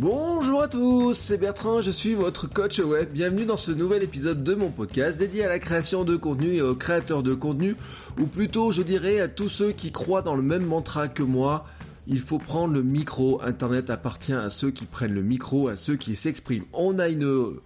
[0.00, 3.10] Bonjour à tous, c'est Bertrand, je suis votre coach web.
[3.12, 6.62] Bienvenue dans ce nouvel épisode de mon podcast dédié à la création de contenu et
[6.62, 7.76] aux créateurs de contenu,
[8.18, 11.66] ou plutôt je dirais à tous ceux qui croient dans le même mantra que moi–
[12.06, 13.42] il faut prendre le micro.
[13.42, 16.64] Internet appartient à ceux qui prennent le micro, à ceux qui s'expriment.
[16.72, 17.58] On a une,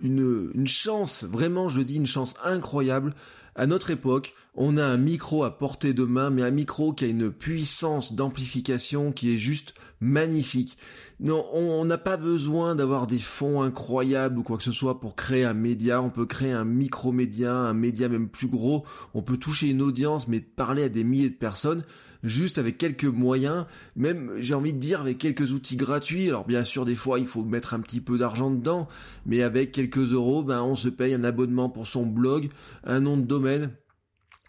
[0.00, 3.12] une, une chance, vraiment je dis une chance incroyable.
[3.56, 7.04] À notre époque, on a un micro à portée de main, mais un micro qui
[7.04, 10.76] a une puissance d'amplification qui est juste magnifique.
[11.20, 15.16] Non, on n'a pas besoin d'avoir des fonds incroyables ou quoi que ce soit pour
[15.16, 16.02] créer un média.
[16.02, 18.84] On peut créer un micro-média, un média même plus gros.
[19.14, 21.84] On peut toucher une audience, mais parler à des milliers de personnes
[22.22, 23.66] juste avec quelques moyens,
[23.96, 26.28] même j'ai envie de dire avec quelques outils gratuits.
[26.28, 28.88] Alors bien sûr, des fois il faut mettre un petit peu d'argent dedans,
[29.26, 32.48] mais avec quelques euros, ben on se paye un abonnement pour son blog,
[32.84, 33.72] un nom de domaine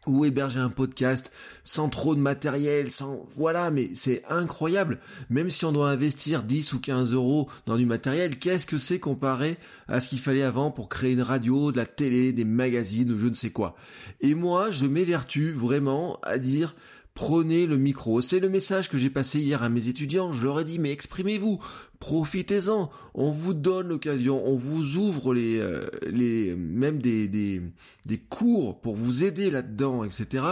[0.06, 1.32] ou héberger un podcast
[1.64, 5.00] sans trop de matériel, sans voilà, mais c'est incroyable.
[5.30, 9.00] Même si on doit investir 10 ou 15 euros dans du matériel, qu'est-ce que c'est
[9.00, 13.12] comparé à ce qu'il fallait avant pour créer une radio, de la télé, des magazines
[13.12, 13.76] ou je ne sais quoi?
[14.20, 16.76] Et moi, je m'évertue vraiment à dire
[17.14, 18.22] Prenez le micro.
[18.22, 20.32] C'est le message que j'ai passé hier à mes étudiants.
[20.32, 21.60] Je leur ai dit, mais exprimez-vous,
[22.00, 22.90] profitez-en.
[23.14, 27.62] On vous donne l'occasion, on vous ouvre les, euh, les même des, des,
[28.08, 30.44] des cours pour vous aider là-dedans, etc.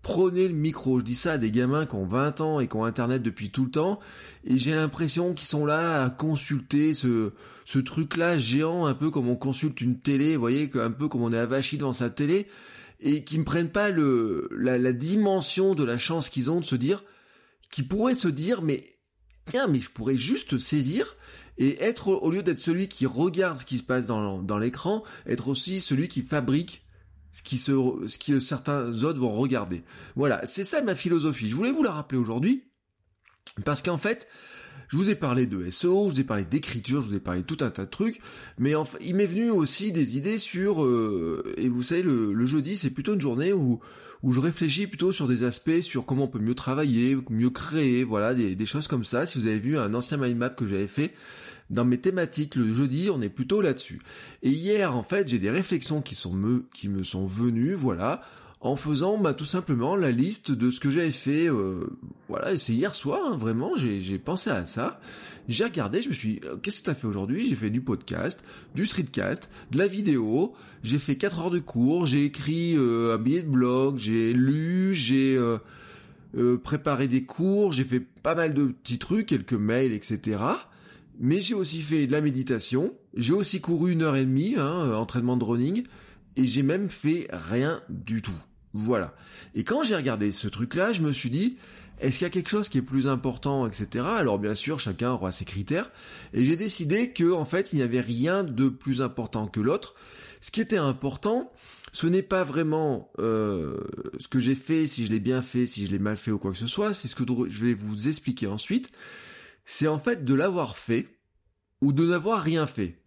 [0.00, 1.00] Prenez le micro.
[1.00, 3.50] Je dis ça à des gamins qui ont 20 ans et qui ont Internet depuis
[3.50, 4.00] tout le temps.
[4.44, 7.32] Et j'ai l'impression qu'ils sont là à consulter ce,
[7.66, 11.20] ce truc-là géant, un peu comme on consulte une télé, vous voyez, un peu comme
[11.20, 12.46] on est avachi devant sa télé
[13.00, 16.76] et qui ne prennent pas le, la, dimension de la chance qu'ils ont de se
[16.76, 17.04] dire,
[17.70, 18.98] qui pourraient se dire, mais
[19.46, 21.16] tiens, mais je pourrais juste saisir
[21.58, 25.02] et être, au lieu d'être celui qui regarde ce qui se passe dans, dans l'écran,
[25.26, 26.84] être aussi celui qui fabrique
[27.32, 27.72] ce qui se,
[28.06, 29.84] ce que certains autres vont regarder.
[30.16, 31.48] Voilà, c'est ça ma philosophie.
[31.48, 32.64] Je voulais vous la rappeler aujourd'hui,
[33.64, 34.28] parce qu'en fait,
[34.90, 37.42] je vous ai parlé de SEO, je vous ai parlé d'écriture, je vous ai parlé
[37.42, 38.20] de tout un tas de trucs,
[38.58, 42.76] mais enfin, il m'est venu aussi des idées sur, euh, et vous savez, le, jeudi,
[42.76, 43.78] c'est plutôt une journée où,
[44.24, 48.02] où je réfléchis plutôt sur des aspects, sur comment on peut mieux travailler, mieux créer,
[48.02, 49.26] voilà, des, choses comme ça.
[49.26, 51.14] Si vous avez vu un ancien mind map que j'avais fait,
[51.70, 54.00] dans mes thématiques le jeudi, on est plutôt là-dessus.
[54.42, 58.22] Et hier, en fait, j'ai des réflexions qui sont me, qui me sont venues, voilà,
[58.60, 61.48] en faisant bah, tout simplement la liste de ce que j'avais fait.
[61.48, 61.86] Euh,
[62.28, 65.00] voilà, c'est hier soir, hein, vraiment, j'ai pensé à ça.
[65.48, 67.48] J'ai regardé, je me suis dit, euh, qu'est-ce que tu as fait aujourd'hui?
[67.48, 68.44] J'ai fait du podcast,
[68.74, 73.18] du streetcast, de la vidéo, j'ai fait 4 heures de cours, j'ai écrit euh, un
[73.18, 75.38] billet de blog, j'ai lu, j'ai
[76.62, 80.38] préparé des cours, j'ai fait pas mal de petits trucs, quelques mails, etc.
[81.18, 84.92] Mais j'ai aussi fait de la méditation, j'ai aussi couru une heure et demie, hein,
[84.94, 85.82] entraînement de running,
[86.36, 88.38] et j'ai même fait rien du tout.
[88.72, 89.14] Voilà.
[89.54, 91.56] Et quand j'ai regardé ce truc-là, je me suis dit,
[92.00, 94.04] est-ce qu'il y a quelque chose qui est plus important, etc.
[94.16, 95.90] Alors bien sûr, chacun aura ses critères.
[96.32, 99.94] Et j'ai décidé que, en fait, il n'y avait rien de plus important que l'autre.
[100.40, 101.52] Ce qui était important,
[101.92, 103.78] ce n'est pas vraiment euh,
[104.18, 106.38] ce que j'ai fait, si je l'ai bien fait, si je l'ai mal fait ou
[106.38, 106.94] quoi que ce soit.
[106.94, 108.90] C'est ce que je vais vous expliquer ensuite.
[109.64, 111.06] C'est en fait de l'avoir fait
[111.82, 113.02] ou de n'avoir rien fait.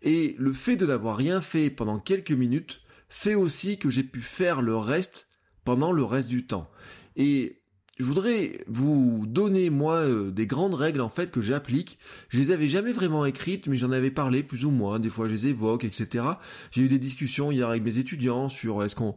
[0.00, 4.20] Et le fait de n'avoir rien fait pendant quelques minutes fait aussi que j'ai pu
[4.20, 5.28] faire le reste
[5.64, 6.70] pendant le reste du temps.
[7.16, 7.62] Et
[7.98, 11.98] je voudrais vous donner moi euh, des grandes règles en fait que j'applique.
[12.28, 15.00] Je les avais jamais vraiment écrites, mais j'en avais parlé plus ou moins.
[15.00, 16.24] Des fois, je les évoque, etc.
[16.70, 19.16] J'ai eu des discussions hier avec mes étudiants sur est-ce qu'on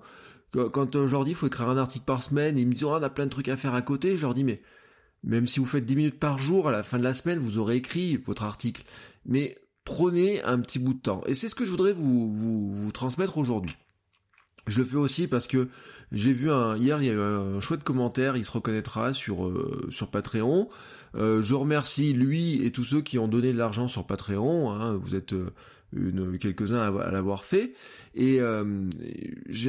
[0.54, 2.90] quand euh, je leur dis faut écrire un article par semaine, ils me disent oh,
[2.90, 4.18] on a plein de trucs à faire à côté.
[4.18, 4.62] Je leur dis mais
[5.24, 7.58] même si vous faites 10 minutes par jour, à la fin de la semaine, vous
[7.58, 8.84] aurez écrit votre article.
[9.26, 11.22] Mais prenez un petit bout de temps.
[11.26, 13.76] Et c'est ce que je voudrais vous, transmettre aujourd'hui.
[14.68, 15.70] Je le fais aussi parce que
[16.12, 19.46] j'ai vu un hier il y a eu un chouette commentaire, il se reconnaîtra sur
[19.46, 20.70] euh, sur Patreon.
[21.16, 24.72] Euh, je remercie lui et tous ceux qui ont donné de l'argent sur Patreon.
[24.72, 24.94] Hein.
[24.94, 25.52] vous êtes euh,
[25.96, 27.74] une, quelques-uns à, l'avoir fait.
[28.16, 28.88] Et euh,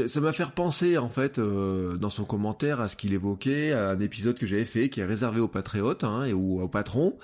[0.07, 3.91] ça m'a fait penser en fait euh, dans son commentaire à ce qu'il évoquait, à
[3.91, 7.19] un épisode que j'avais fait qui est réservé aux patriotes hein, et ou aux patrons,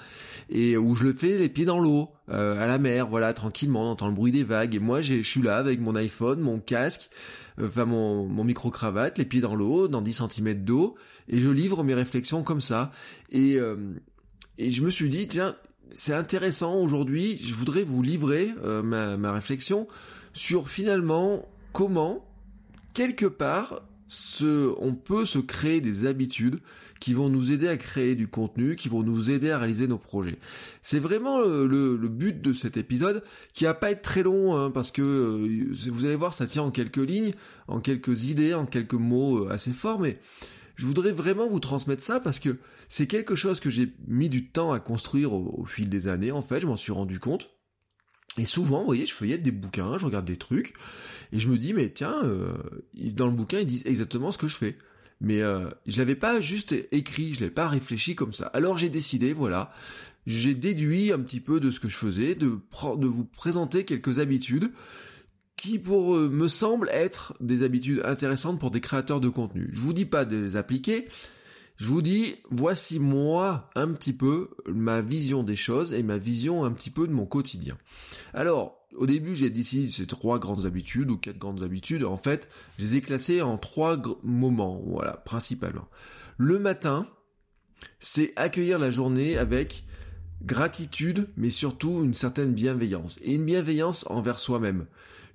[0.50, 3.92] et où je le fais les pieds dans l'eau, à la mer, voilà, tranquillement, on
[3.92, 4.74] entend le bruit des vagues.
[4.74, 7.08] Et moi, je suis là avec mon iPhone, mon casque,
[7.60, 10.94] enfin mon, mon micro-cravate, les pieds dans l'eau, dans 10 cm d'eau,
[11.28, 12.92] et je livre mes réflexions comme ça.
[13.30, 13.58] Et,
[14.58, 15.56] et je me suis dit, tiens,
[15.93, 19.88] c'est intéressant aujourd'hui, je voudrais vous livrer euh, ma, réflexion
[20.32, 22.25] sur finalement comment,
[22.94, 23.82] quelque part,
[24.43, 26.61] on peut se créer des habitudes
[27.00, 29.99] qui vont nous aider à créer du contenu, qui vont nous aider à réaliser nos
[29.99, 30.38] projets.
[30.82, 34.91] C'est vraiment le, but de cet épisode, qui va pas être très long, hein, parce
[34.91, 37.32] que euh, vous allez voir, ça tient en quelques lignes,
[37.69, 40.19] en quelques idées, en quelques mots euh, assez forts, mais
[40.76, 42.56] je voudrais vraiment vous transmettre ça parce que
[42.88, 46.43] c'est quelque chose que j'ai mis du temps à construire au, fil des années, en
[46.43, 47.50] fait, je m'en suis rendu compte.
[48.38, 50.75] Et souvent, vous voyez, je feuillette des bouquins, je regarde des trucs,
[51.32, 52.55] et je me dis, mais tiens, euh,
[53.14, 54.79] dans le bouquin, ils disent exactement ce que je fais.
[55.20, 58.46] Mais euh, je l'avais pas juste écrit, je l'avais pas réfléchi comme ça.
[58.46, 59.73] Alors j'ai décidé, voilà,
[60.26, 64.70] j'ai déduit un petit peu de ce que je faisais, de, vous présenter quelques habitudes
[65.56, 69.69] qui pour eux me semblent être des habitudes intéressantes pour des créateurs de contenu.
[69.73, 71.06] Je vous dis pas de les appliquer,
[71.78, 76.64] je vous dis voici moi un petit peu ma vision des choses et ma vision
[76.64, 77.78] un petit peu de mon quotidien.
[78.34, 82.04] Alors, au début, j'ai décidé ces trois grandes habitudes ou quatre grandes habitudes.
[82.04, 82.48] En fait,
[82.78, 85.88] je les ai classées en trois moments, voilà, principalement.
[86.36, 87.08] Le matin,
[88.00, 89.84] c'est accueillir la journée avec
[90.42, 93.19] gratitude, mais surtout une certaine bienveillance.
[93.22, 94.86] Et une bienveillance envers soi-même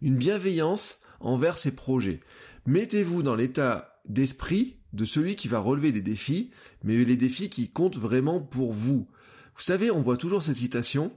[0.04, 2.20] une bienveillance envers ses projets.
[2.68, 6.52] Mettez-vous dans l'état d'esprit de celui qui va relever des défis,
[6.84, 9.08] mais les défis qui comptent vraiment pour vous.
[9.56, 11.12] Vous savez, on voit toujours cette citation.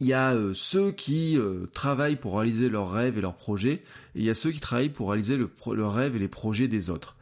[0.00, 3.74] Il y a euh, ceux qui euh, travaillent pour réaliser leurs rêves et leurs projets,
[3.74, 6.88] et il y a ceux qui travaillent pour réaliser le, rêve et les projets des
[6.88, 7.16] autres.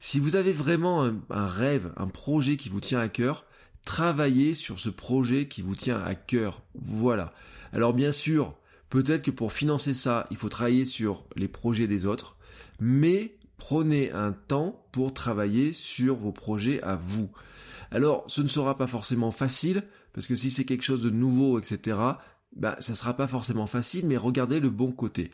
[0.00, 3.44] Si vous avez vraiment un, un rêve, un projet qui vous tient à cœur,
[3.84, 6.62] travaillez sur ce projet qui vous tient à cœur.
[6.74, 7.32] Voilà.
[7.72, 8.56] Alors bien sûr,
[8.88, 12.36] Peut-être que pour financer ça, il faut travailler sur les projets des autres,
[12.80, 17.30] mais prenez un temps pour travailler sur vos projets à vous.
[17.90, 19.82] Alors, ce ne sera pas forcément facile,
[20.12, 21.98] parce que si c'est quelque chose de nouveau, etc.,
[22.54, 25.30] bah, ça sera pas forcément facile, mais regardez le bon côté.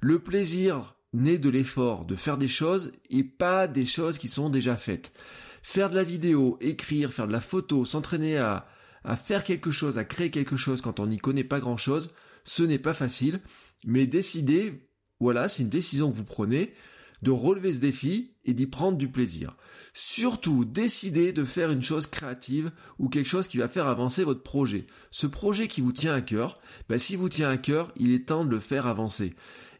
[0.00, 4.50] Le plaisir naît de l'effort de faire des choses et pas des choses qui sont
[4.50, 5.12] déjà faites.
[5.62, 8.66] Faire de la vidéo, écrire, faire de la photo, s'entraîner à,
[9.04, 12.10] à faire quelque chose, à créer quelque chose quand on n'y connaît pas grand chose,
[12.44, 13.40] ce n'est pas facile,
[13.86, 14.88] mais décidez,
[15.20, 16.74] voilà, c'est une décision que vous prenez,
[17.22, 19.56] de relever ce défi et d'y prendre du plaisir.
[19.94, 24.42] Surtout, décidez de faire une chose créative ou quelque chose qui va faire avancer votre
[24.42, 24.86] projet.
[25.10, 28.28] Ce projet qui vous tient à cœur, bah, si vous tient à cœur, il est
[28.28, 29.34] temps de le faire avancer.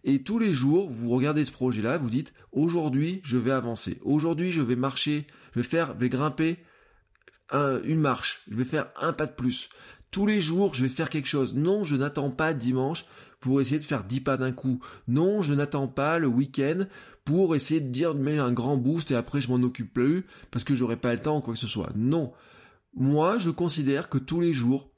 [0.04, 3.98] Et tous les jours, vous regardez ce projet-là, vous dites, aujourd'hui, je vais avancer.
[4.02, 6.58] Aujourd'hui, je vais marcher, je vais faire, je vais grimper
[7.52, 9.68] une marche, je vais faire un pas de plus
[10.16, 11.52] tous les jours, je vais faire quelque chose.
[11.54, 13.04] Non, je n'attends pas dimanche
[13.40, 14.80] pour essayer de faire 10 pas d'un coup.
[15.08, 16.86] Non, je n'attends pas le week-end
[17.26, 20.24] pour essayer de dire de mettre un grand boost et après je m'en occupe plus
[20.52, 21.90] parce que j'aurai pas le temps ou quoi que ce soit.
[21.96, 22.32] Non.
[22.94, 24.88] Moi, je considère que tous les jours,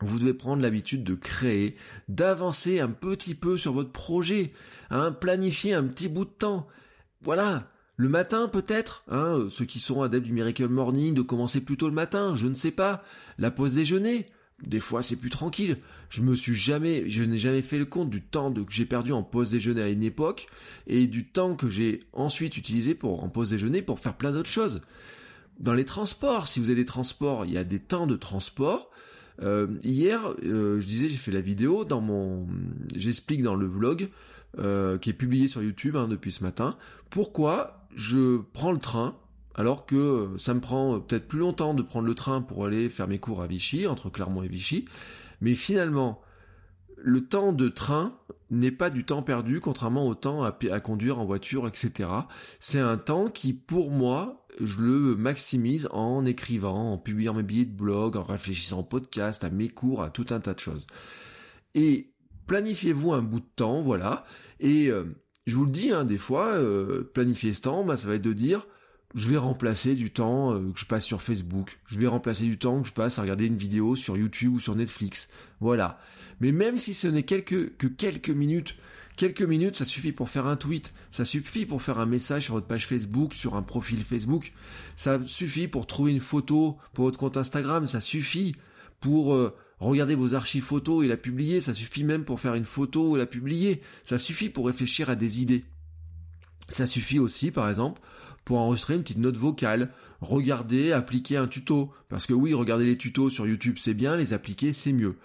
[0.00, 1.74] vous devez prendre l'habitude de créer,
[2.06, 4.52] d'avancer un petit peu sur votre projet,
[4.90, 6.68] hein, planifier un petit bout de temps.
[7.22, 7.72] Voilà.
[7.96, 11.88] Le matin peut-être, hein, ceux qui sont adeptes du Miracle Morning, de commencer plus tôt
[11.88, 13.02] le matin, je ne sais pas.
[13.38, 14.26] La pause déjeuner,
[14.66, 15.78] des fois c'est plus tranquille.
[16.10, 19.22] Je me suis jamais, n'ai jamais fait le compte du temps que j'ai perdu en
[19.22, 20.46] pause déjeuner à une époque
[20.86, 24.50] et du temps que j'ai ensuite utilisé pour en pause déjeuner pour faire plein d'autres
[24.50, 24.82] choses.
[25.60, 28.90] Dans les transports, si vous avez des transports, il y a des temps de transport.
[29.40, 32.46] Euh, hier, euh, je disais, j'ai fait la vidéo dans mon,
[32.94, 34.08] j'explique dans le vlog
[34.56, 36.76] qui est publié sur YouTube hein, depuis ce matin,
[37.10, 39.16] pourquoi je prends le train,
[39.58, 43.08] alors que ça me prend peut-être plus longtemps de prendre le train pour aller faire
[43.08, 44.84] mes cours à Vichy, entre Clermont et Vichy,
[45.40, 46.22] mais finalement,
[46.96, 48.16] le temps de train
[48.50, 52.08] n'est pas du temps perdu, contrairement au temps à, conduire en voiture, etc.
[52.60, 57.64] C'est un temps qui, pour moi, je le maximise en écrivant, en publiant mes billets
[57.64, 60.86] de blog, en réfléchissant au podcast, à mes cours, à tout un tas de choses.
[61.74, 62.12] Et
[62.46, 64.24] planifiez-vous un bout de temps, voilà,
[64.60, 65.02] et euh,
[65.48, 68.22] je vous le dis, hein, des fois, euh, planifier ce temps, bah, ça va être
[68.22, 68.64] de dire,
[69.14, 72.58] je vais remplacer du temps euh, que je passe sur Facebook, je vais remplacer du
[72.58, 75.28] temps que je passe à regarder une vidéo sur YouTube ou sur Netflix.
[75.60, 76.00] Voilà.
[76.40, 78.76] Mais même si ce n'est quelques, que quelques minutes,
[79.16, 82.54] quelques minutes, ça suffit pour faire un tweet, ça suffit pour faire un message sur
[82.54, 84.52] votre page Facebook, sur un profil Facebook,
[84.94, 88.54] ça suffit pour trouver une photo pour votre compte Instagram, ça suffit
[89.00, 89.34] pour...
[89.34, 93.14] Euh, Regardez vos archives photos et la publier, ça suffit même pour faire une photo
[93.14, 93.80] et la publier.
[94.02, 95.64] Ça suffit pour réfléchir à des idées.
[96.68, 98.00] Ça suffit aussi, par exemple,
[98.44, 101.92] pour enregistrer une petite note vocale, regarder, appliquer un tuto.
[102.08, 105.16] Parce que oui, regarder les tutos sur YouTube c'est bien, les appliquer c'est mieux.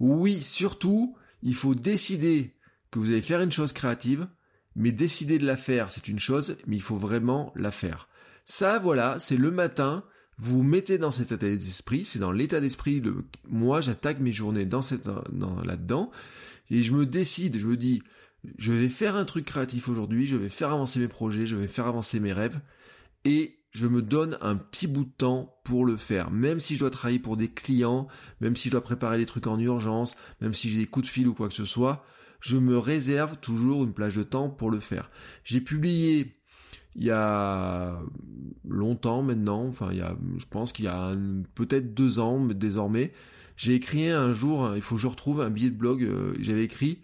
[0.00, 2.54] Oui, surtout, il faut décider
[2.90, 4.28] que vous allez faire une chose créative,
[4.74, 8.08] mais décider de la faire c'est une chose, mais il faut vraiment la faire.
[8.44, 10.04] Ça, voilà, c'est le matin,
[10.38, 14.32] vous vous mettez dans cet état d'esprit, c'est dans l'état d'esprit de moi j'attaque mes
[14.32, 16.10] journées dans cette dans, là-dedans
[16.70, 18.02] et je me décide, je me dis
[18.58, 21.66] je vais faire un truc créatif aujourd'hui, je vais faire avancer mes projets, je vais
[21.66, 22.60] faire avancer mes rêves
[23.24, 26.80] et je me donne un petit bout de temps pour le faire, même si je
[26.80, 28.06] dois travailler pour des clients,
[28.40, 31.10] même si je dois préparer des trucs en urgence, même si j'ai des coups de
[31.10, 32.04] fil ou quoi que ce soit,
[32.40, 35.10] je me réserve toujours une plage de temps pour le faire.
[35.44, 36.36] J'ai publié
[36.94, 38.02] il y a
[38.68, 40.04] longtemps maintenant, enfin il
[40.38, 41.16] je pense qu'il y a
[41.54, 43.12] peut-être deux ans mais désormais,
[43.56, 46.64] j'ai écrit un jour, il faut que je retrouve un billet de blog, euh, j'avais
[46.64, 46.98] écrit,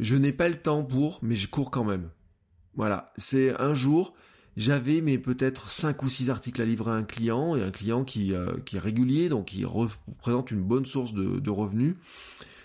[0.00, 2.10] je n'ai pas le temps pour, mais je cours quand même.
[2.74, 4.14] Voilà, c'est un jour,
[4.56, 8.04] j'avais mais peut-être cinq ou six articles à livrer à un client, et un client
[8.04, 11.94] qui, euh, qui est régulier, donc qui représente une bonne source de revenus.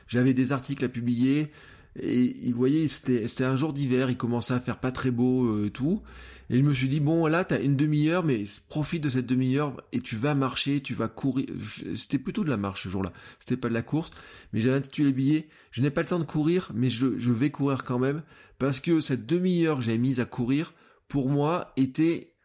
[0.07, 1.51] J'avais des articles à publier,
[1.99, 5.69] et vous voyez, c'était un jour d'hiver, il commençait à faire pas très beau euh,
[5.69, 6.01] tout.
[6.49, 9.81] Et je me suis dit, bon, là, t'as une demi-heure, mais profite de cette demi-heure
[9.91, 11.47] et tu vas marcher, tu vas courir.
[11.95, 13.11] C'était plutôt de la marche ce jour-là.
[13.39, 14.11] C'était pas de la course.
[14.53, 17.31] Mais j'avais intitulé le billet, je n'ai pas le temps de courir, mais je, je
[17.31, 18.21] vais courir quand même.
[18.59, 20.73] Parce que cette demi-heure que j'avais mise à courir,
[21.07, 22.35] pour moi, était,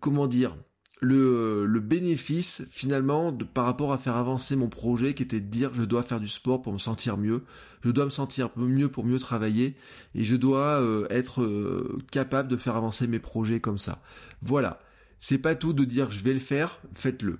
[0.00, 0.56] comment dire,
[1.00, 5.74] le, le bénéfice finalement par rapport à faire avancer mon projet qui était de dire
[5.74, 7.44] je dois faire du sport pour me sentir mieux,
[7.82, 9.76] je dois me sentir mieux pour mieux travailler
[10.14, 14.02] et je dois euh, être euh, capable de faire avancer mes projets comme ça.
[14.40, 14.80] Voilà,
[15.18, 17.38] c'est pas tout de dire je vais le faire, faites-le.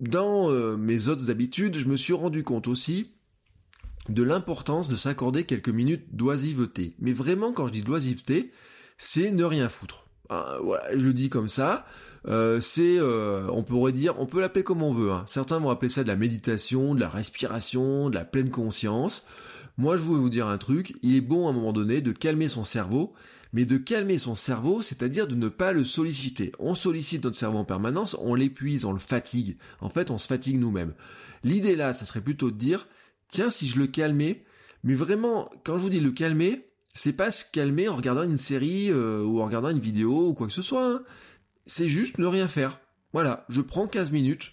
[0.00, 3.12] Dans euh, mes autres habitudes, je me suis rendu compte aussi
[4.08, 6.94] de l'importance de s'accorder quelques minutes d'oisiveté.
[6.98, 8.52] Mais vraiment, quand je dis d'oisiveté,
[8.96, 10.07] c'est ne rien foutre.
[10.28, 11.86] Ah, voilà, je dis comme ça.
[12.26, 15.12] Euh, c'est, euh, on pourrait dire, on peut l'appeler comme on veut.
[15.12, 15.24] Hein.
[15.26, 19.24] Certains vont appeler ça de la méditation, de la respiration, de la pleine conscience.
[19.78, 20.94] Moi, je voulais vous dire un truc.
[21.02, 23.14] Il est bon à un moment donné de calmer son cerveau,
[23.52, 26.52] mais de calmer son cerveau, c'est-à-dire de ne pas le solliciter.
[26.58, 29.56] On sollicite notre cerveau en permanence, on l'épuise, on le fatigue.
[29.80, 30.94] En fait, on se fatigue nous-mêmes.
[31.44, 32.88] L'idée là, ça serait plutôt de dire,
[33.28, 34.44] tiens, si je le calmais,
[34.82, 36.67] mais vraiment, quand je vous dis le calmer,
[36.98, 40.34] c'est pas se calmer en regardant une série euh, ou en regardant une vidéo ou
[40.34, 40.84] quoi que ce soit.
[40.84, 41.02] Hein.
[41.64, 42.80] C'est juste ne rien faire.
[43.12, 44.52] Voilà, je prends 15 minutes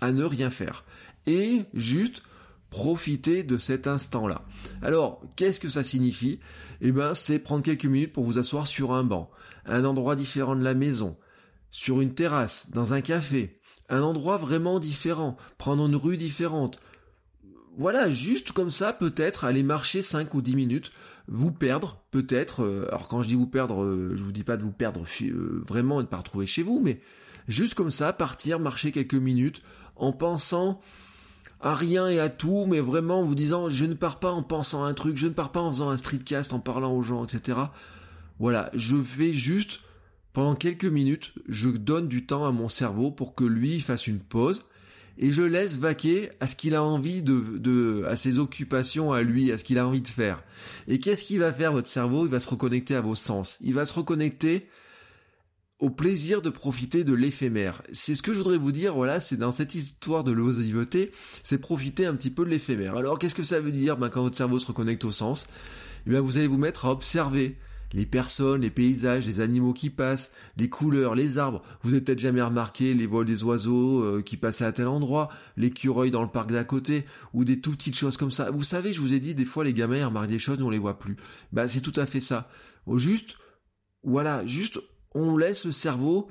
[0.00, 0.84] à ne rien faire.
[1.26, 2.24] Et juste
[2.70, 4.44] profiter de cet instant-là.
[4.82, 6.40] Alors, qu'est-ce que ça signifie?
[6.80, 9.30] Eh ben, c'est prendre quelques minutes pour vous asseoir sur un banc,
[9.64, 11.16] un endroit différent de la maison,
[11.70, 16.80] sur une terrasse, dans un café, un endroit vraiment différent, prendre une rue différente,
[17.76, 20.92] voilà, juste comme ça, peut-être aller marcher 5 ou 10 minutes,
[21.28, 22.64] vous perdre, peut-être.
[22.64, 25.04] Euh, alors quand je dis vous perdre, euh, je vous dis pas de vous perdre
[25.22, 27.00] euh, vraiment et de pas retrouver chez vous, mais
[27.48, 29.62] juste comme ça, partir, marcher quelques minutes,
[29.96, 30.80] en pensant
[31.60, 34.42] à rien et à tout, mais vraiment en vous disant je ne pars pas en
[34.42, 37.02] pensant à un truc, je ne pars pas en faisant un streetcast, en parlant aux
[37.02, 37.60] gens, etc.
[38.40, 39.80] Voilà, je fais juste
[40.32, 44.18] pendant quelques minutes, je donne du temps à mon cerveau pour que lui fasse une
[44.18, 44.62] pause
[45.18, 49.22] et je laisse vaquer à ce qu'il a envie de, de, à ses occupations à
[49.22, 50.42] lui, à ce qu'il a envie de faire.
[50.88, 52.26] Et qu'est-ce qu'il va faire votre cerveau?
[52.26, 53.56] Il va se reconnecter à vos sens.
[53.60, 54.68] Il va se reconnecter
[55.82, 57.82] au plaisir de profiter de l'éphémère.
[57.92, 61.10] C'est ce que je voudrais vous dire, voilà, c'est dans cette histoire de l'oisiveté,
[61.42, 62.96] c'est profiter un petit peu de l'éphémère.
[62.96, 63.96] Alors qu'est-ce que ça veut dire?
[63.96, 65.48] Ben, quand votre cerveau se reconnecte au sens
[66.06, 67.58] Eh bien vous allez vous mettre à observer
[67.92, 71.62] les personnes, les paysages, les animaux qui passent, les couleurs, les arbres.
[71.82, 75.28] Vous avez peut-être jamais remarqué les vols des oiseaux euh, qui passaient à tel endroit,
[75.56, 78.50] l'écureuil dans le parc d'à côté, ou des tout petites choses comme ça.
[78.50, 80.64] Vous savez, je vous ai dit, des fois les gamins ils remarquent des choses, mais
[80.64, 81.16] on les voit plus.
[81.52, 82.48] Bah c'est tout à fait ça.
[82.96, 83.36] Juste,
[84.02, 84.80] voilà, juste
[85.14, 86.28] on laisse le cerveau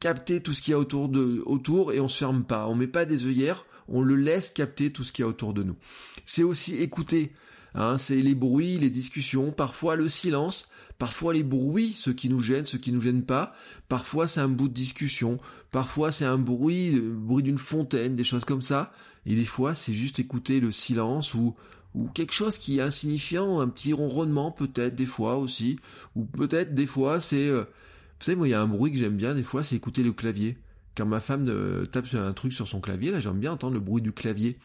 [0.00, 2.68] capter tout ce qu'il y a autour de autour et on se ferme pas.
[2.68, 5.54] On met pas des œillères, on le laisse capter tout ce qu'il y a autour
[5.54, 5.76] de nous.
[6.24, 7.32] C'est aussi écouter.
[7.74, 12.40] Hein, c'est les bruits, les discussions, parfois le silence, Parfois les bruits, ceux qui nous
[12.40, 13.54] gênent, ceux qui nous gênent pas.
[13.88, 15.38] Parfois c'est un bout de discussion.
[15.70, 18.92] Parfois c'est un bruit, le bruit d'une fontaine, des choses comme ça.
[19.26, 21.54] Et des fois c'est juste écouter le silence ou
[21.94, 25.78] ou quelque chose qui est insignifiant, un petit ronronnement peut-être des fois aussi.
[26.16, 28.98] Ou peut-être des fois c'est, euh, vous savez moi il y a un bruit que
[28.98, 30.58] j'aime bien des fois, c'est écouter le clavier.
[30.96, 33.80] Quand ma femme euh, tape un truc sur son clavier, là j'aime bien entendre le
[33.80, 34.58] bruit du clavier.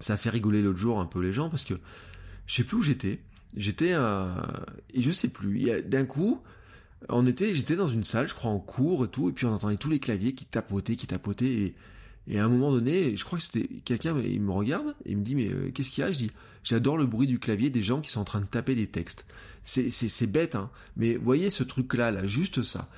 [0.00, 1.74] Ça fait rigoler l'autre jour un peu les gens parce que
[2.46, 3.20] je sais plus où j'étais.
[3.56, 5.82] J'étais et je sais plus.
[5.82, 6.40] D'un coup,
[7.08, 9.52] on était, j'étais dans une salle, je crois en cours et tout, et puis on
[9.52, 11.74] entendait tous les claviers qui tapotaient, qui tapotaient,
[12.28, 15.16] et, à un moment donné, je crois que c'était quelqu'un, il me regarde, et il
[15.16, 16.12] me dit, mais euh, qu'est-ce qu'il y a?
[16.12, 16.30] Je dis,
[16.62, 19.24] j'adore le bruit du clavier des gens qui sont en train de taper des textes.
[19.62, 22.88] C'est bête, hein, mais voyez ce truc-là, là, juste ça.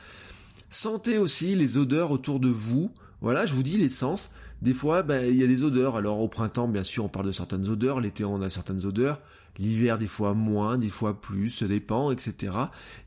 [0.69, 2.93] Sentez aussi les odeurs autour de vous.
[3.21, 4.31] Voilà, je vous dis l'essence.
[4.63, 5.97] Des fois, ben, il y a des odeurs.
[5.97, 8.01] Alors au printemps, bien sûr, on parle de certaines odeurs.
[8.01, 9.21] L'été, on a certaines odeurs.
[9.61, 12.57] L'hiver, des fois moins, des fois plus, ça dépend, etc.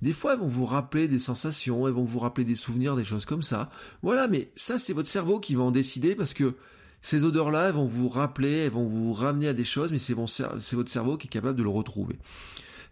[0.04, 3.04] Des fois, elles vont vous rappeler des sensations, elles vont vous rappeler des souvenirs, des
[3.04, 3.72] choses comme ça.
[4.04, 6.56] Voilà, mais ça, c'est votre cerveau qui va en décider parce que
[7.02, 10.14] ces odeurs-là, elles vont vous rappeler, elles vont vous ramener à des choses, mais c'est
[10.14, 12.20] votre cerveau qui est capable de le retrouver.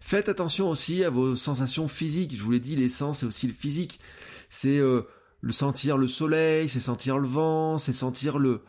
[0.00, 2.34] Faites attention aussi à vos sensations physiques.
[2.36, 4.00] Je vous l'ai dit, l'essence, c'est aussi le physique.
[4.48, 5.02] C'est euh,
[5.40, 8.62] le sentir le soleil, c'est sentir le vent, c'est sentir le,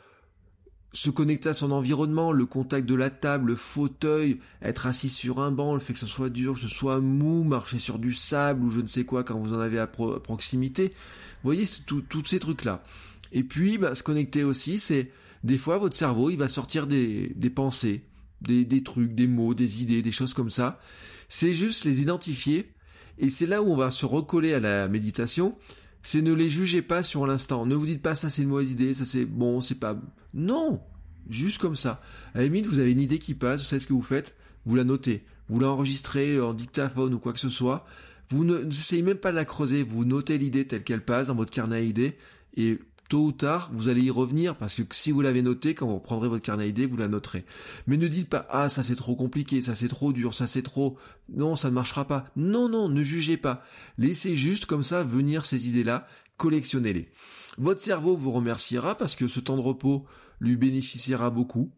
[0.93, 5.39] se connecter à son environnement, le contact de la table, le fauteuil, être assis sur
[5.39, 8.13] un banc, le fait que ce soit dur, que ce soit mou, marcher sur du
[8.13, 10.89] sable ou je ne sais quoi quand vous en avez à, proximité.
[10.89, 12.83] Vous voyez, tous ces trucs-là.
[13.31, 15.11] Et puis, bah, se connecter aussi, c'est
[15.43, 18.03] des fois votre cerveau, il va sortir des, pensées,
[18.41, 20.79] des, des trucs, des mots, des idées, des choses comme ça.
[21.27, 22.71] C'est juste les identifier.
[23.17, 25.55] Et c'est là où on va se recoller à la méditation
[26.03, 27.65] c'est ne les jugez pas sur l'instant.
[27.65, 29.97] Ne vous dites pas ça c'est une mauvaise idée, ça c'est bon, c'est pas...
[30.33, 30.81] Non
[31.29, 32.01] Juste comme ça.
[32.33, 34.35] À la limite, vous avez une idée qui passe, vous savez ce que vous faites,
[34.65, 35.25] vous la notez.
[35.47, 37.85] Vous l'enregistrez en dictaphone ou quoi que ce soit.
[38.29, 41.51] Vous n'essayez même pas de la creuser, vous notez l'idée telle qu'elle passe dans votre
[41.51, 42.17] carnet à idées
[42.55, 42.79] et
[43.09, 45.95] tôt ou tard, vous allez y revenir parce que si vous l'avez noté, quand vous
[45.95, 47.45] reprendrez votre carnet d'idées, vous la noterez.
[47.87, 50.61] Mais ne dites pas, ah, ça c'est trop compliqué, ça c'est trop dur, ça c'est
[50.61, 50.97] trop,
[51.29, 52.25] non, ça ne marchera pas.
[52.35, 53.63] Non, non, ne jugez pas.
[53.97, 56.07] Laissez juste comme ça venir ces idées-là,
[56.37, 57.09] collectionnez-les.
[57.57, 60.05] Votre cerveau vous remerciera parce que ce temps de repos
[60.39, 61.71] lui bénéficiera beaucoup.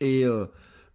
[0.00, 0.46] Et, euh,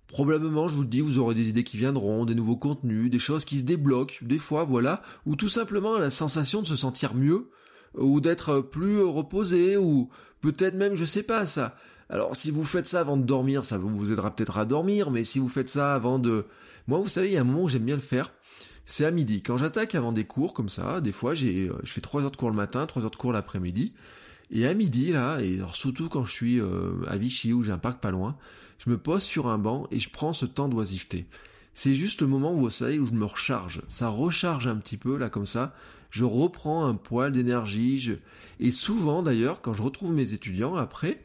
[0.08, 3.20] Probablement, je vous le dis, vous aurez des idées qui viendront, des nouveaux contenus, des
[3.20, 7.15] choses qui se débloquent, des fois, voilà, ou tout simplement la sensation de se sentir
[7.15, 7.50] mieux,
[7.98, 10.10] ou d'être plus reposé, ou
[10.42, 11.75] peut-être même, je sais pas, ça.
[12.10, 15.24] Alors, si vous faites ça avant de dormir, ça vous aidera peut-être à dormir, mais
[15.24, 16.46] si vous faites ça avant de...
[16.88, 18.32] Moi, vous savez, il y a un moment où j'aime bien le faire,
[18.86, 19.42] c'est à midi.
[19.42, 22.32] Quand j'attaque avant des cours, comme ça, des fois, j'ai, euh, je fais trois heures
[22.32, 23.94] de cours le matin, trois heures de cours l'après-midi,
[24.52, 27.80] et à midi, là, et surtout quand je suis euh, à Vichy, où j'ai un
[27.80, 28.38] parc pas loin,
[28.78, 31.25] je me pose sur un banc et je prends ce temps d'oisiveté.
[31.74, 33.82] C'est juste le moment où, vous savez, où je me recharge.
[33.88, 35.74] Ça recharge un petit peu, là, comme ça
[36.15, 38.17] je reprends un poil d'énergie.
[38.62, 41.22] Et souvent d'ailleurs, quand je retrouve mes étudiants après,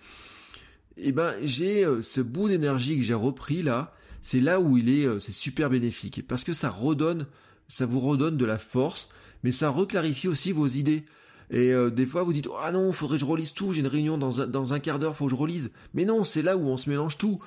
[0.97, 4.91] eh ben j'ai euh, ce bout d'énergie que j'ai repris là, c'est là où il
[4.91, 7.29] est, euh, c'est super bénéfique parce que ça redonne,
[7.69, 9.11] ça vous redonne de la force,
[9.45, 11.05] mais ça reclarifie aussi vos idées.
[11.51, 13.87] Et euh, des fois vous dites ah non, faudrait que je relise tout, j'ai une
[13.87, 15.71] réunion dans un, dans un quart d'heure, faut que je relise.
[15.95, 17.39] Mais non, c'est là où on se mélange tout.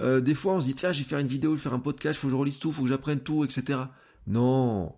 [0.00, 2.26] des fois on se dit tiens, je vais faire une vidéo, faire un podcast, faut
[2.26, 3.82] que je relise tout, faut que j'apprenne tout, etc.
[4.26, 4.92] Non,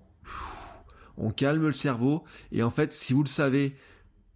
[1.21, 3.75] on calme le cerveau, et en fait, si vous le savez,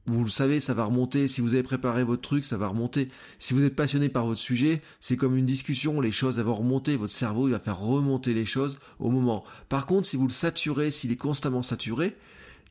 [0.06, 1.28] vous le savez, ça va remonter.
[1.28, 3.08] Si vous avez préparé votre truc, ça va remonter.
[3.38, 6.00] Si vous êtes passionné par votre sujet, c'est comme une discussion.
[6.00, 6.96] Les choses vont remonter.
[6.96, 9.44] Votre cerveau, il va faire remonter les choses au moment.
[9.70, 12.16] Par contre, si vous le saturez, s'il est constamment saturé,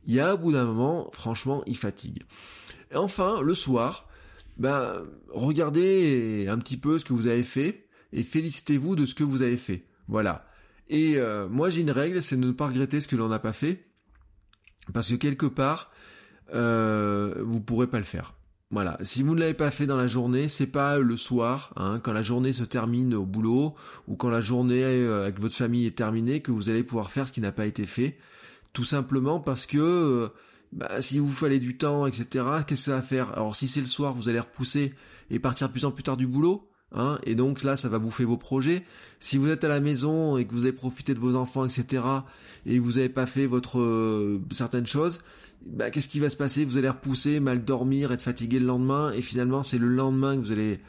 [0.06, 2.22] il y a au bout d'un moment, franchement, il fatigue.
[2.92, 4.08] Et enfin, le soir,
[4.58, 9.24] ben, regardez un petit peu ce que vous avez fait et félicitez-vous de ce que
[9.24, 9.86] vous avez fait.
[10.08, 10.46] Voilà.
[10.88, 13.40] Et euh, moi, j'ai une règle, c'est de ne pas regretter ce que l'on n'a
[13.40, 13.88] pas fait
[14.92, 15.92] parce que quelque part,
[16.54, 18.34] euh, vous pourrez pas le faire.
[18.72, 18.98] Voilà.
[19.04, 22.12] Si vous ne l'avez pas fait dans la journée, c'est pas le soir, hein, quand
[22.12, 23.76] la journée se termine au boulot
[24.08, 27.28] ou quand la journée euh, avec votre famille est terminée que vous allez pouvoir faire
[27.28, 28.18] ce qui n'a pas été fait.
[28.74, 30.30] Tout simplement parce que euh,
[30.72, 32.26] bah, si vous fallait du temps, etc.,
[32.66, 33.32] qu'est-ce que ça va faire?
[33.34, 34.96] Alors si c'est le soir, vous allez repousser
[35.30, 36.68] et partir plus en plus tard du boulot.
[36.94, 38.84] Hein, et donc là, ça va bouffer vos projets.
[39.20, 42.04] Si vous êtes à la maison et que vous avez profité de vos enfants, etc.,
[42.66, 45.20] et que vous n'avez pas fait votre euh, certaines choses,
[45.66, 46.66] bah, qu'est-ce qui va se passer?
[46.66, 50.42] Vous allez repousser, mal dormir, être fatigué le lendemain, et finalement, c'est le lendemain que
[50.42, 50.80] vous allez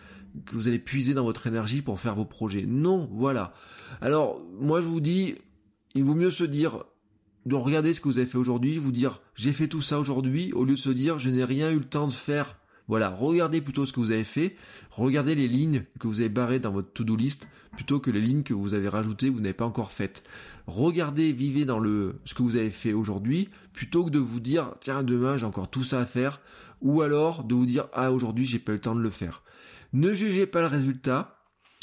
[0.46, 2.66] que vous allez puiser dans votre énergie pour faire vos projets.
[2.66, 3.54] Non, voilà.
[4.00, 5.36] Alors, moi, je vous dis,
[5.94, 6.82] il vaut mieux se dire
[7.46, 10.52] de regarder ce que vous avez fait aujourd'hui, vous dire j'ai fait tout ça aujourd'hui,
[10.52, 13.62] au lieu de se dire je n'ai rien eu le temps de faire voilà, regardez
[13.62, 14.56] plutôt ce que vous avez fait,
[14.90, 18.42] regardez les lignes que vous avez barrées dans votre to-do list plutôt que les lignes
[18.42, 20.22] que vous avez rajoutées, vous n'avez pas encore faites.
[20.66, 24.74] Regardez, vivez dans le ce que vous avez fait aujourd'hui plutôt que de vous dire
[24.80, 26.40] tiens demain j'ai encore tout ça à faire
[26.82, 29.42] ou alors de vous dire ah aujourd'hui j'ai pas eu le temps de le faire.
[29.94, 31.38] Ne jugez pas le résultat,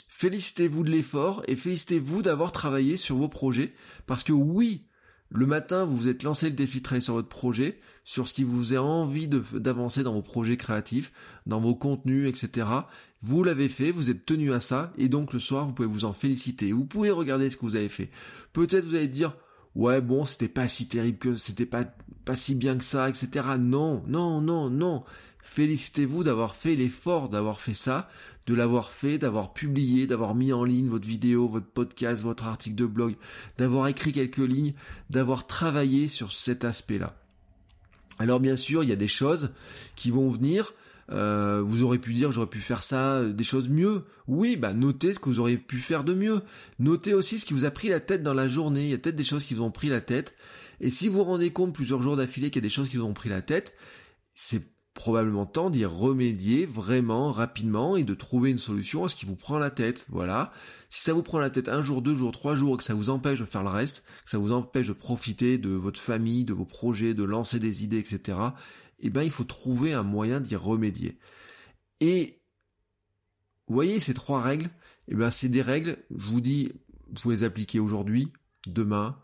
[0.07, 3.73] félicitez-vous de l'effort et félicitez-vous d'avoir travaillé sur vos projets
[4.05, 4.85] parce que oui,
[5.33, 8.33] le matin, vous vous êtes lancé le défi de travailler sur votre projet, sur ce
[8.33, 11.13] qui vous a envie d'avancer dans vos projets créatifs,
[11.45, 12.67] dans vos contenus, etc.
[13.21, 16.05] Vous l'avez fait, vous êtes tenu à ça, et donc le soir, vous pouvez vous
[16.05, 16.73] en féliciter.
[16.73, 18.09] Vous pouvez regarder ce que vous avez fait.
[18.51, 19.37] Peut-être vous allez dire,
[19.75, 21.85] ouais, bon, c'était pas si terrible que, c'était pas,
[22.25, 23.47] pas si bien que ça, etc.
[23.57, 25.03] Non, non, non, non.
[25.39, 28.09] Félicitez-vous d'avoir fait l'effort d'avoir fait ça,
[28.47, 32.75] de l'avoir fait, d'avoir publié, d'avoir mis en ligne votre vidéo, votre podcast, votre article
[32.75, 33.15] de blog,
[33.57, 34.73] d'avoir écrit quelques lignes,
[35.09, 37.15] d'avoir travaillé sur cet aspect-là.
[38.19, 39.53] Alors bien sûr, il y a des choses
[39.95, 40.73] qui vont venir.
[41.11, 44.03] Euh, vous aurez pu dire j'aurais pu faire ça, euh, des choses mieux.
[44.27, 46.41] Oui, bah notez ce que vous auriez pu faire de mieux.
[46.79, 48.83] Notez aussi ce qui vous a pris la tête dans la journée.
[48.83, 50.35] Il y a peut-être des choses qui vous ont pris la tête.
[50.79, 52.97] Et si vous vous rendez compte plusieurs jours d'affilée qu'il y a des choses qui
[52.97, 53.75] vous ont pris la tête,
[54.33, 59.25] c'est probablement temps d'y remédier vraiment rapidement et de trouver une solution à ce qui
[59.25, 60.05] vous prend la tête.
[60.09, 60.51] Voilà.
[60.89, 63.09] Si ça vous prend la tête un jour, deux jours, trois jours, que ça vous
[63.09, 66.53] empêche de faire le reste, que ça vous empêche de profiter de votre famille, de
[66.53, 68.37] vos projets, de lancer des idées, etc.,
[68.99, 71.17] eh ben, il faut trouver un moyen d'y remédier.
[72.01, 72.41] Et,
[73.67, 74.69] vous voyez, ces trois règles,
[75.07, 76.73] eh ben, c'est des règles, je vous dis,
[77.09, 78.31] vous les appliquer aujourd'hui,
[78.67, 79.17] demain,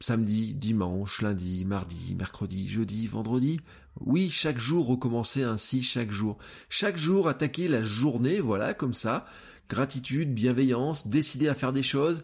[0.00, 3.60] samedi, dimanche, lundi, mardi, mercredi, jeudi, vendredi.
[4.00, 6.36] Oui, chaque jour recommencer ainsi chaque jour.
[6.68, 9.26] Chaque jour attaquer la journée, voilà, comme ça.
[9.68, 12.22] Gratitude, bienveillance, décider à faire des choses,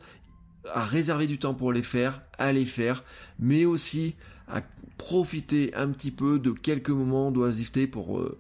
[0.71, 3.05] à réserver du temps pour les faire, à les faire,
[3.39, 4.17] mais aussi
[4.49, 4.63] à
[4.99, 8.39] profiter un petit peu de quelques moments d'oisiveté pour euh,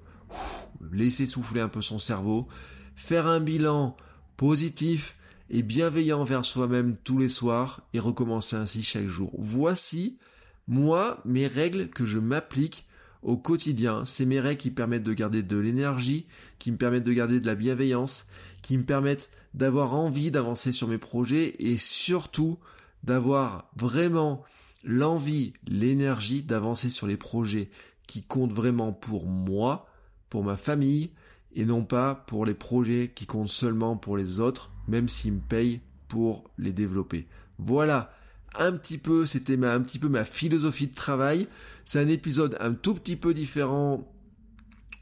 [0.92, 2.46] laisser souffler un peu son cerveau,
[2.94, 3.96] faire un bilan
[4.36, 5.16] positif,
[5.52, 9.32] et bienveillant envers soi-même tous les soirs et recommencer ainsi chaque jour.
[9.38, 10.18] Voici,
[10.66, 12.86] moi, mes règles que je m'applique
[13.22, 14.04] au quotidien.
[14.06, 16.26] C'est mes règles qui permettent de garder de l'énergie,
[16.58, 18.26] qui me permettent de garder de la bienveillance,
[18.62, 22.58] qui me permettent d'avoir envie d'avancer sur mes projets et surtout
[23.04, 24.42] d'avoir vraiment
[24.84, 27.70] l'envie, l'énergie d'avancer sur les projets
[28.06, 29.86] qui comptent vraiment pour moi,
[30.30, 31.10] pour ma famille,
[31.54, 35.40] et non pas pour les projets qui comptent seulement pour les autres, même s'ils me
[35.40, 37.26] payent pour les développer.
[37.58, 38.12] Voilà,
[38.58, 41.48] un petit peu, c'était un petit peu ma philosophie de travail.
[41.84, 44.08] C'est un épisode un tout petit peu différent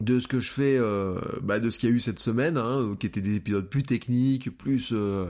[0.01, 2.57] de ce que je fais, euh, bah, de ce qu'il y a eu cette semaine,
[2.57, 5.27] hein, qui étaient des épisodes plus techniques, plus euh,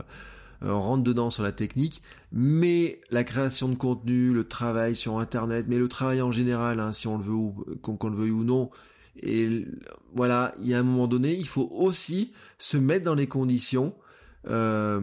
[0.62, 5.66] euh, rentre dedans sur la technique, mais la création de contenu, le travail sur Internet,
[5.68, 8.44] mais le travail en général, hein, si on le veut ou qu'on le veuille ou
[8.44, 8.70] non,
[9.16, 9.66] et
[10.14, 13.94] voilà, il y a un moment donné, il faut aussi se mettre dans les conditions
[14.46, 15.00] euh,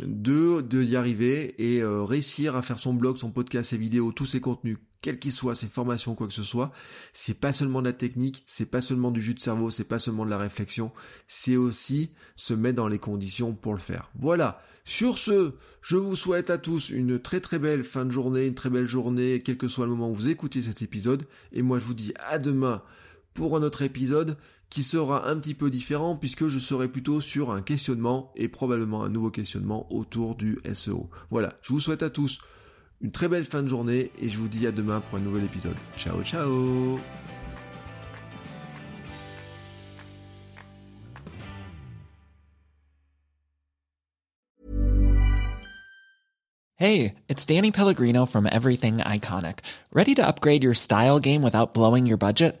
[0.00, 4.10] de, de y arriver et euh, réussir à faire son blog, son podcast, ses vidéos,
[4.10, 6.72] tous ses contenus, quels qu'ils soient, ses formations, quoi que ce soit.
[7.12, 10.00] C'est pas seulement de la technique, c'est pas seulement du jus de cerveau, c'est pas
[10.00, 10.90] seulement de la réflexion,
[11.28, 14.10] c'est aussi se mettre dans les conditions pour le faire.
[14.16, 14.60] Voilà.
[14.84, 18.54] Sur ce, je vous souhaite à tous une très très belle fin de journée, une
[18.54, 21.26] très belle journée, quel que soit le moment où vous écoutez cet épisode.
[21.52, 22.82] Et moi je vous dis à demain
[23.38, 24.36] pour un autre épisode
[24.68, 29.04] qui sera un petit peu différent puisque je serai plutôt sur un questionnement et probablement
[29.04, 31.08] un nouveau questionnement autour du SEO.
[31.30, 32.40] Voilà, je vous souhaite à tous
[33.00, 35.44] une très belle fin de journée et je vous dis à demain pour un nouvel
[35.44, 35.76] épisode.
[35.96, 36.98] Ciao ciao
[46.74, 49.60] Hey, it's Danny Pellegrino from Everything Iconic.
[49.92, 52.60] Ready to upgrade your style game without blowing your budget?